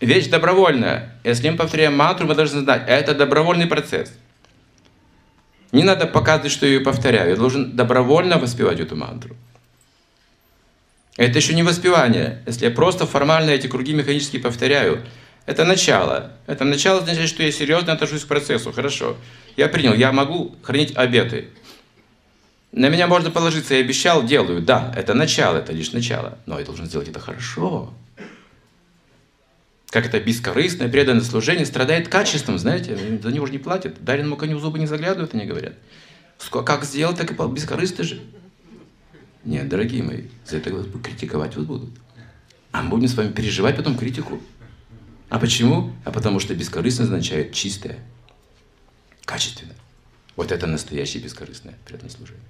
[0.00, 1.14] вещь добровольная.
[1.24, 4.12] Если мы повторяем мантру, мы должны знать, это добровольный процесс.
[5.72, 7.30] Не надо показывать, что я ее повторяю.
[7.30, 9.36] Я должен добровольно воспевать эту мантру.
[11.16, 12.42] Это еще не воспевание.
[12.46, 15.04] Если я просто формально эти круги механически повторяю,
[15.46, 16.32] это начало.
[16.46, 18.72] Это начало означает, что я серьезно отношусь к процессу.
[18.72, 19.16] Хорошо.
[19.56, 19.94] Я принял.
[19.94, 21.48] Я могу хранить обеты.
[22.72, 24.60] На меня можно положиться, я обещал, делаю.
[24.60, 26.38] Да, это начало, это лишь начало.
[26.46, 27.92] Но я должен сделать это хорошо.
[29.94, 34.02] Как это бескорыстное, преданное служение страдает качеством, знаете, за него же не платят.
[34.02, 35.74] Дареному коню в зубы не заглядывают, они говорят.
[36.50, 38.20] Как сделать, так и бескорыстно же.
[39.44, 41.90] Нет, дорогие мои, за это критиковать вас будут.
[42.72, 44.40] А мы будем с вами переживать потом критику.
[45.28, 45.92] А почему?
[46.04, 48.00] А потому что бескорыстно означает чистое,
[49.24, 49.76] качественное.
[50.34, 52.42] Вот это настоящее бескорыстное преданное служение.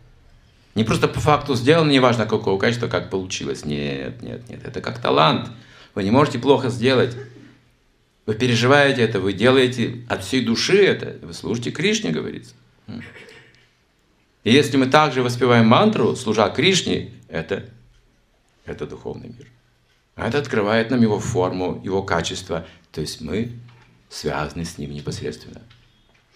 [0.74, 3.66] Не просто по факту сделано, неважно какого качества, как получилось.
[3.66, 4.64] Нет, нет, нет.
[4.64, 5.50] Это как талант.
[5.94, 7.14] Вы не можете плохо сделать.
[8.26, 11.18] Вы переживаете это, вы делаете от всей души это.
[11.22, 12.54] Вы служите Кришне, говорится.
[14.44, 17.68] И если мы также воспеваем мантру, служа Кришне, это,
[18.64, 19.48] это духовный мир.
[20.16, 22.66] А это открывает нам его форму, его качество.
[22.92, 23.52] То есть мы
[24.08, 25.60] связаны с ним непосредственно.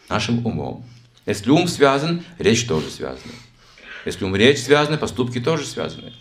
[0.09, 0.85] Нашим умом.
[1.27, 3.33] Если ум связан, речь тоже связана.
[4.05, 6.13] Если ум речь связана, поступки тоже связаны.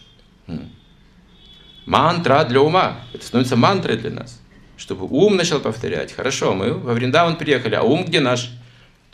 [1.86, 3.02] Мантра для ума.
[3.14, 4.42] Это становится мантрой для нас.
[4.78, 6.14] Чтобы ум начал повторять.
[6.14, 8.52] Хорошо, мы во Вриндаван приехали, а ум где наш?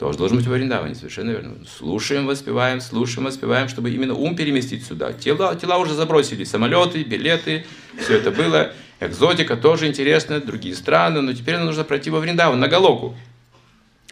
[0.03, 1.55] тоже должен быть в Вриндаване, совершенно верно.
[1.77, 5.13] Слушаем, воспеваем, слушаем, воспеваем, чтобы именно ум переместить сюда.
[5.13, 7.65] Тела, тела уже забросили, самолеты, билеты,
[7.97, 8.73] все это было.
[8.99, 13.15] Экзотика тоже интересная, другие страны, но теперь нам нужно пройти во Вриндаван, на Галоку.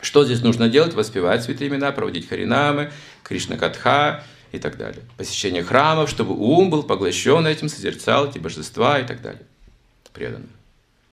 [0.02, 0.94] Что здесь нужно делать?
[0.94, 2.92] Воспевать святые имена, проводить харинамы,
[3.24, 5.02] Кришна Катха и так далее.
[5.18, 9.44] Посещение храмов, чтобы ум был поглощен этим, созерцал эти божества и так далее.
[10.14, 10.48] Преданно.